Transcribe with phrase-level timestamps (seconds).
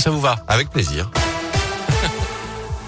[0.00, 0.36] Ça vous va?
[0.46, 1.10] Avec plaisir.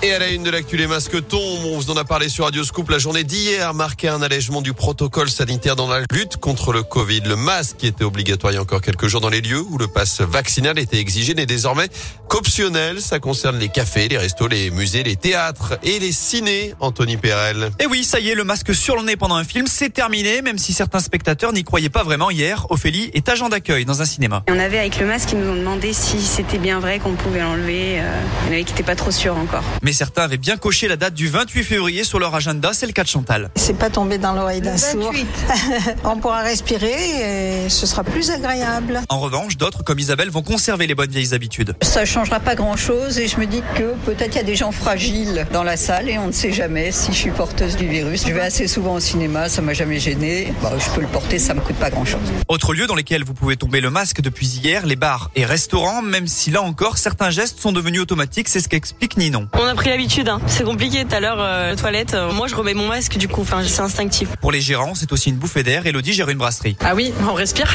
[0.00, 1.64] Et à la une de l'actu, les masques tombent.
[1.64, 2.88] On vous en a parlé sur Radio Scoop.
[2.88, 7.22] La journée d'hier marquait un allègement du protocole sanitaire dans la lutte contre le Covid.
[7.22, 9.76] Le masque qui était obligatoire il y a encore quelques jours dans les lieux où
[9.76, 11.88] le pass vaccinal était exigé n'est désormais
[12.28, 13.00] qu'optionnel.
[13.00, 16.74] Ça concerne les cafés, les restos, les musées, les théâtres et les cinés.
[16.78, 17.72] Anthony Perel.
[17.80, 20.42] Et oui, ça y est, le masque sur le nez pendant un film, c'est terminé,
[20.42, 22.66] même si certains spectateurs n'y croyaient pas vraiment hier.
[22.70, 24.44] Ophélie est agent d'accueil dans un cinéma.
[24.48, 27.40] On avait avec le masque, ils nous ont demandé si c'était bien vrai qu'on pouvait
[27.40, 27.98] l'enlever.
[27.98, 29.64] Euh, il y en avait qui n'étaient pas trop sûrs encore.
[29.87, 32.92] Mais certains avaient bien coché la date du 28 février sur leur agenda, c'est le
[32.92, 33.50] cas de Chantal.
[33.56, 35.12] C'est pas tombé dans l'oreille d'un sourd.
[36.04, 39.00] On pourra respirer et ce sera plus agréable.
[39.08, 41.74] En revanche, d'autres comme Isabelle vont conserver les bonnes vieilles habitudes.
[41.82, 44.56] Ça changera pas grand chose et je me dis que peut-être il y a des
[44.56, 47.86] gens fragiles dans la salle et on ne sait jamais si je suis porteuse du
[47.86, 48.26] virus.
[48.26, 50.52] Je vais assez souvent au cinéma, ça m'a jamais gêné.
[50.62, 52.20] Bah, je peux le porter, ça me coûte pas grand chose.
[52.48, 56.02] Autre lieu dans lesquels vous pouvez tomber le masque depuis hier, les bars et restaurants,
[56.02, 59.48] même si là encore certains gestes sont devenus automatiques, c'est ce qu'explique Ninon.
[59.54, 60.40] On a pris l'habitude Hein.
[60.46, 62.14] C'est compliqué tout à l'heure, euh, toilette.
[62.14, 63.42] Euh, moi, je remets mon masque du coup.
[63.42, 64.28] Enfin, c'est instinctif.
[64.40, 65.86] Pour les gérants, c'est aussi une bouffée d'air.
[65.86, 66.76] Elodie gère une brasserie.
[66.80, 67.72] Ah oui, on respire.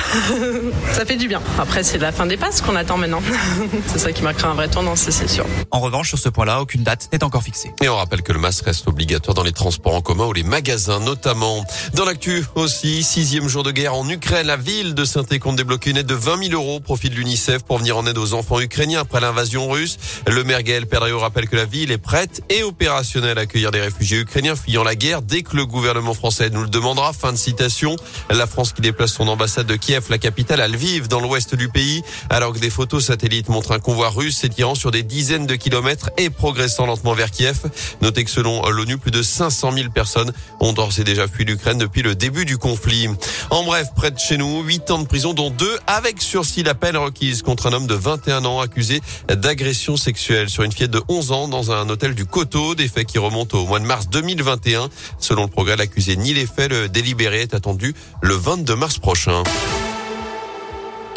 [0.92, 1.42] ça fait du bien.
[1.58, 3.22] Après, c'est la fin des passes qu'on attend maintenant.
[3.88, 5.46] c'est ça qui marquera un vrai tournant, c'est sûr.
[5.72, 7.72] En revanche, sur ce point-là, aucune date n'est encore fixée.
[7.82, 10.44] Et on rappelle que le masque reste obligatoire dans les transports en commun ou les
[10.44, 11.64] magasins, notamment.
[11.94, 15.92] Dans l'actu aussi, sixième jour de guerre en Ukraine, la ville de Saint-Étienne compte débloquer
[15.92, 18.34] une aide de 20 000 euros au profit de l'UNICEF pour venir en aide aux
[18.34, 19.98] enfants ukrainiens après l'invasion russe.
[20.28, 24.56] Le maire Gaël rappelle que la ville prête et opérationnelle à accueillir des réfugiés ukrainiens
[24.56, 27.14] fuyant la guerre dès que le gouvernement français nous le demandera.
[27.14, 27.96] Fin de citation.
[28.30, 31.70] La France qui déplace son ambassade de Kiev, la capitale, à Lviv, dans l'ouest du
[31.70, 35.56] pays, alors que des photos satellites montrent un convoi russe s'étirant sur des dizaines de
[35.56, 37.60] kilomètres et progressant lentement vers Kiev.
[38.02, 41.78] Notez que selon l'ONU, plus de 500 000 personnes ont d'ores et déjà fui l'Ukraine
[41.78, 43.08] depuis le début du conflit.
[43.50, 46.98] En bref, près de chez nous, 8 ans de prison, dont deux avec sursis peine
[46.98, 51.32] requise contre un homme de 21 ans accusé d'agression sexuelle sur une fillette de 11
[51.32, 52.76] ans dans un hôtel du Coteau.
[52.76, 54.90] Des faits qui remonte au mois de mars 2021.
[55.20, 59.44] Selon le progrès, l'accusé ni les faits, le délibéré est attendu le 22 mars prochain.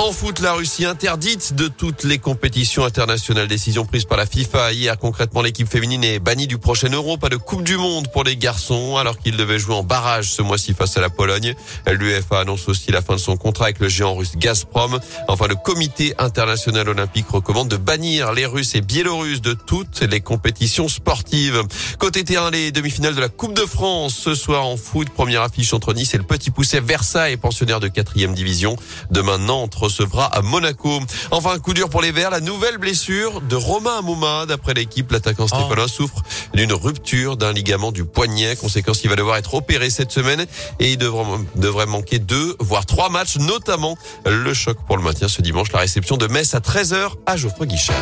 [0.06, 3.48] En foot, la Russie interdite de toutes les compétitions internationales.
[3.48, 4.96] Décision prise par la FIFA hier.
[4.98, 7.16] Concrètement, l'équipe féminine est bannie du prochain Euro.
[7.16, 10.42] Pas de Coupe du Monde pour les garçons, alors qu'ils devaient jouer en barrage ce
[10.42, 11.56] mois-ci face à la Pologne.
[11.90, 15.00] L'UEFA annonce aussi la fin de son contrat avec le géant russe Gazprom.
[15.26, 20.20] Enfin, le Comité international olympique recommande de bannir les Russes et Biélorusses de toutes les
[20.20, 21.64] compétitions sportives.
[21.98, 25.10] Côté terrain, les demi-finales de la Coupe de France ce soir en foot.
[25.10, 28.76] Première affiche entre Nice et le Petit Pousset Versailles, pensionnaire de quatrième division.
[29.10, 31.00] Demain, Nantes recevra à Monaco.
[31.30, 34.46] Enfin, un coup dur pour les Verts, la nouvelle blessure de Romain Amouma.
[34.46, 36.22] D'après l'équipe, l'attaquant stéphanois souffre
[36.54, 38.56] d'une rupture d'un ligament du poignet.
[38.56, 40.46] Conséquence, il va devoir être opéré cette semaine
[40.80, 41.24] et il devrait,
[41.54, 45.80] devrait manquer deux, voire trois matchs, notamment le choc pour le maintien ce dimanche, la
[45.80, 47.96] réception de Metz à 13h à Geoffroy Guichard.